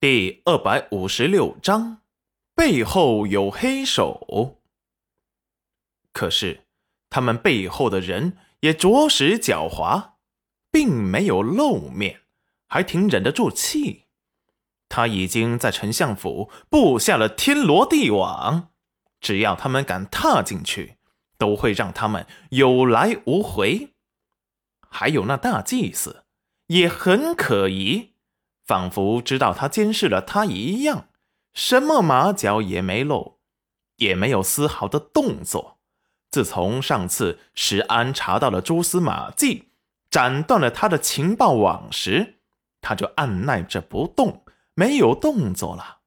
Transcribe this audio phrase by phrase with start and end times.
[0.00, 2.02] 第二百五十六章，
[2.54, 4.60] 背后有黑手。
[6.12, 6.68] 可是
[7.10, 10.12] 他们背后的人也着实狡猾，
[10.70, 12.20] 并没有露面，
[12.68, 14.04] 还挺忍得住气。
[14.88, 18.70] 他已经在丞相府布下了天罗地网，
[19.20, 20.98] 只要他们敢踏进去，
[21.36, 23.94] 都会让他们有来无回。
[24.88, 26.22] 还有那大祭司
[26.68, 28.12] 也很可疑。
[28.68, 31.08] 仿佛知道他监视了他一样，
[31.54, 33.38] 什么马脚也没露，
[33.96, 35.78] 也没有丝毫的动作。
[36.30, 39.70] 自从上次石安查到了蛛丝马迹，
[40.10, 42.40] 斩断了他的情报网时，
[42.82, 46.00] 他就按耐着不动，没有动作了。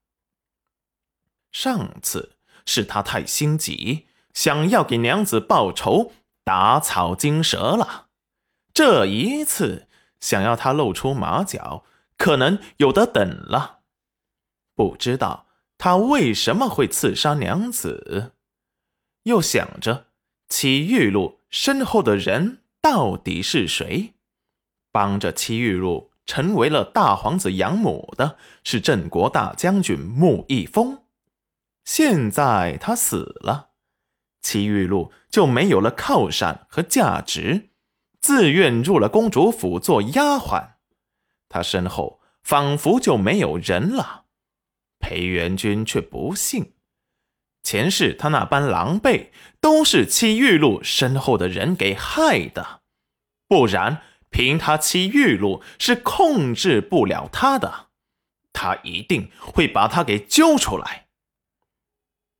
[1.52, 4.06] 上次是他太心急，
[4.36, 6.12] 想要给娘子报仇，
[6.44, 8.10] 打草惊蛇了。
[8.72, 9.88] 这一次
[10.20, 11.86] 想要他露出马脚。
[12.22, 13.80] 可能有的等了，
[14.76, 15.48] 不知道
[15.80, 18.34] 他为什么会刺杀娘子，
[19.24, 20.06] 又想着
[20.48, 24.14] 齐玉露身后的人到底是谁？
[24.92, 31.06] 帮着齐玉露成为了大皇子养母的是镇国大将军穆易峰，
[31.84, 33.70] 现在他死了，
[34.44, 37.72] 齐玉露就没有了靠山和价值，
[38.20, 40.71] 自愿入了公主府做丫鬟。
[41.52, 44.24] 他身后仿佛就没有人了，
[45.00, 46.74] 裴元君却不信，
[47.62, 49.28] 前世他那般狼狈，
[49.60, 52.82] 都是戚玉露身后的人给害的，
[53.48, 57.90] 不然凭他戚玉露是控制不了他的，
[58.54, 61.08] 他一定会把他给揪出来。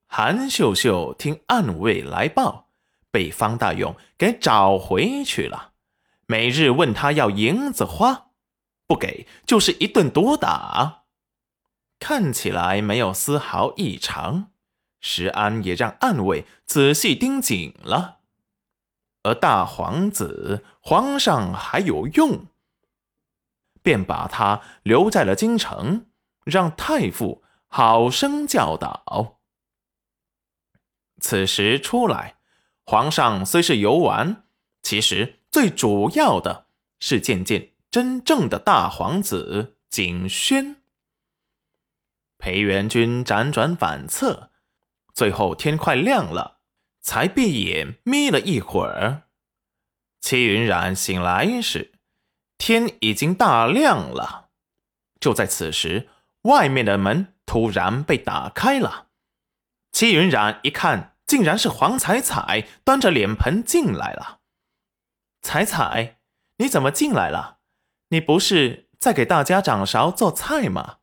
[0.08, 2.70] 韩秀秀听暗卫来报，
[3.12, 5.74] 被方大勇给找回去了，
[6.26, 8.31] 每日问他要银子花。
[8.92, 11.04] 不给就是一顿毒打，
[11.98, 14.52] 看起来没有丝毫异常。
[15.00, 18.18] 石安也让暗卫仔细盯紧了，
[19.24, 22.48] 而大皇子皇上还有用，
[23.82, 26.08] 便把他留在了京城，
[26.44, 29.40] 让太傅好生教导。
[31.22, 32.36] 此时出来，
[32.84, 34.44] 皇上虽是游玩，
[34.84, 36.66] 其实最主要的
[37.00, 37.71] 是见见。
[37.92, 40.78] 真正的大皇子景轩，
[42.38, 44.50] 裴元君辗转反侧，
[45.14, 46.62] 最后天快亮了，
[47.02, 49.24] 才闭眼眯了一会儿。
[50.22, 51.92] 戚云染醒来时，
[52.58, 54.52] 天已经大亮了。
[55.20, 56.08] 就在此时，
[56.44, 59.08] 外面的门突然被打开了。
[59.92, 64.40] 戚云染一看，竟然是黄彩彩端着脸盆进来了。
[65.42, 66.22] 彩彩，
[66.56, 67.58] 你怎么进来了？
[68.12, 70.98] 你不是在给大家掌勺做菜吗？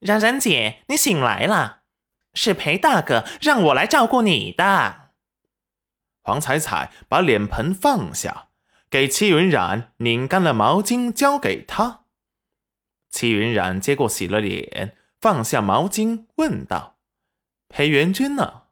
[0.00, 1.82] 冉冉姐，你醒来了，
[2.32, 5.10] 是裴大哥让我来照顾你的。
[6.22, 8.48] 黄彩彩把脸盆放下，
[8.88, 12.04] 给戚云染拧干了毛巾，交给他。
[13.10, 16.96] 戚云染接过，洗了脸，放下毛巾，问道
[17.68, 18.62] ：“裴元君呢？”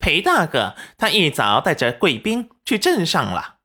[0.00, 3.57] 裴大哥他一早带着贵宾去镇上了。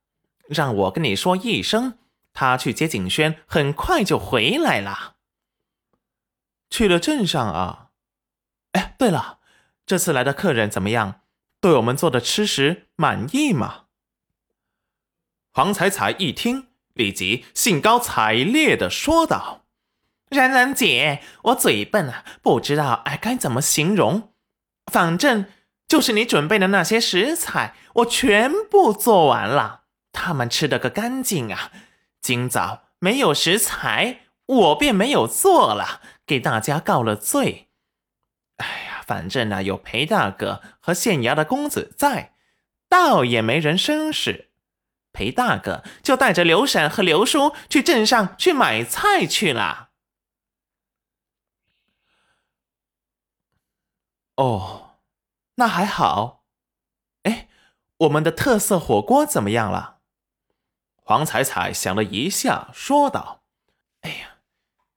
[0.48, 1.98] 让我跟你说一声，
[2.34, 5.16] 他去接景轩，很快就回来了。
[6.70, 7.90] 去了镇上啊？
[8.72, 9.40] 哎，对了，
[9.86, 11.22] 这次来的客人怎么样？
[11.62, 13.84] 对我们做的吃食满意吗？
[15.54, 19.66] 黄彩彩一听，立即兴高采烈的说道
[20.30, 24.34] ：“冉冉姐，我嘴笨啊，不知道哎该怎么形容。
[24.92, 25.46] 反正
[25.88, 29.83] 就是你准备的那些食材，我全部做完了。”
[30.14, 31.72] 他们吃的个干净啊！
[32.22, 37.68] 今早没有食材，我便没有做了，给大家告了罪。
[38.58, 42.36] 哎呀，反正呢有裴大哥和县衙的公子在，
[42.88, 44.52] 倒也没人生事。
[45.12, 49.90] 裴大哥就带着刘婶和刘叔去镇上去买菜去了。
[54.38, 54.98] 哦，
[55.56, 56.46] 那还好。
[57.24, 57.50] 哎，
[57.98, 60.00] 我们的特色火锅怎么样了？
[61.06, 63.44] 黄彩彩想了一下，说道
[64.02, 64.38] ：“哎呀，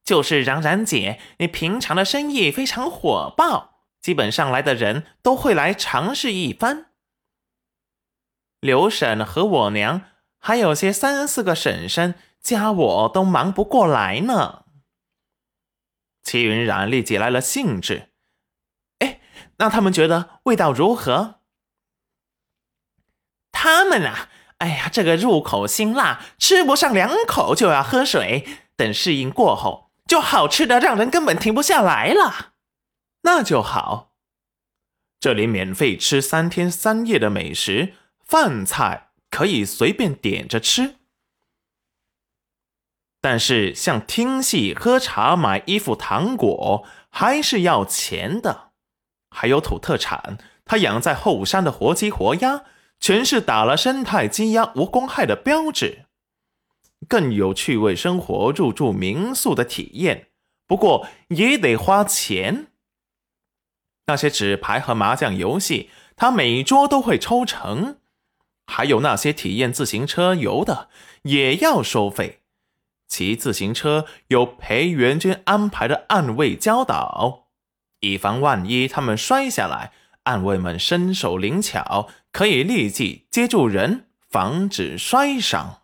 [0.05, 6.93] 就是冉冉姐，你平常的生意非常火爆，基本上来的人都会来尝试一番。
[8.61, 10.03] 刘婶和我娘，
[10.39, 14.65] 还有些三四个婶婶，加我都忙不过来呢。”
[16.23, 18.11] 齐云染立即来了兴致
[19.01, 19.21] ：“哎，
[19.57, 21.41] 那他们觉得味道如何？”
[23.51, 24.31] 他们啊。
[24.59, 28.47] 哎呀，这个入口辛辣，吃不上两口就要喝水。
[28.77, 32.53] 等适应过后，就好吃的让人根本停不下来了。
[33.23, 34.13] 那就好，
[35.19, 37.95] 这里免费吃三天三夜的美食，
[38.25, 40.97] 饭菜可以随便点着吃。
[43.21, 48.73] 但是像听戏、喝茶、买衣服、糖果，还是要钱的。
[49.31, 52.63] 还有土特产，他养在后山的活鸡、活鸭，
[53.01, 56.07] 全是打了生态鸡鸭无公害的标志。
[57.09, 60.29] 更有趣味生活、入住民宿的体验，
[60.67, 62.69] 不过也得花钱。
[64.07, 67.97] 那些纸牌和麻将游戏，他每桌都会抽成；
[68.67, 70.89] 还有那些体验自行车游的，
[71.23, 72.41] 也要收费。
[73.07, 77.47] 骑自行车有裴元君安排的暗卫教导，
[78.01, 79.93] 以防万一他们摔下来，
[80.27, 85.83] 暗卫们身手灵巧，可以立即接住人，防止摔伤。